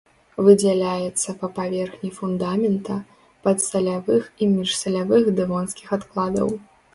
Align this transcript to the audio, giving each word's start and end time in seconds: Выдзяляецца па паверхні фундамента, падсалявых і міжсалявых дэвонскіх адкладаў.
Выдзяляецца 0.45 1.35
па 1.41 1.49
паверхні 1.57 2.09
фундамента, 2.19 2.95
падсалявых 3.49 4.23
і 4.41 4.49
міжсалявых 4.55 5.31
дэвонскіх 5.43 5.87
адкладаў. 6.01 6.53